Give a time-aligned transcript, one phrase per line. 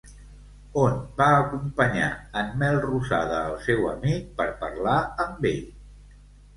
[0.83, 2.09] On va acompanyar
[2.43, 5.67] en Melrosada el seu amic per parlar amb ell?